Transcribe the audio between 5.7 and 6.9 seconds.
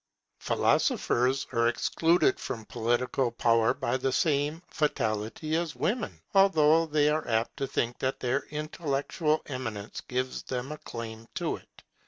women, although